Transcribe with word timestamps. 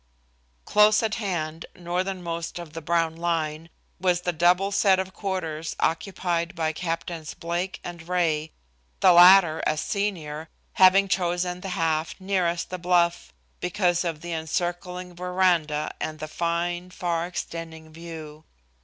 Close 0.65 1.03
at 1.03 1.13
hand, 1.21 1.67
northernmost 1.75 2.57
of 2.57 2.73
the 2.73 2.81
brown 2.81 3.15
line, 3.15 3.69
was 3.99 4.21
the 4.21 4.33
double 4.33 4.71
set 4.71 4.97
of 4.97 5.13
quarters 5.13 5.75
occupied 5.79 6.55
by 6.55 6.73
Captains 6.73 7.35
Blake 7.35 7.79
and 7.83 8.09
Ray, 8.09 8.51
the 9.01 9.13
latter, 9.13 9.61
as 9.67 9.79
senior, 9.79 10.49
having 10.73 11.07
chosen 11.07 11.61
the 11.61 11.69
half 11.77 12.19
nearest 12.19 12.71
the 12.71 12.79
bluff 12.79 13.31
because 13.59 14.03
of 14.03 14.21
the 14.21 14.33
encircling 14.33 15.13
veranda 15.15 15.93
and 16.01 16.17
the 16.17 16.27
fine, 16.27 16.89
far 16.89 17.27
extending 17.27 17.93
view. 17.93 18.43